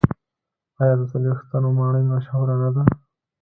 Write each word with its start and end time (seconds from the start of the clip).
آیا 0.81 0.93
د 0.99 1.01
څلوېښت 1.11 1.43
ستنو 1.47 1.69
ماڼۍ 1.77 2.03
مشهوره 2.11 2.55
نه 2.61 2.69
ده؟ 2.75 2.83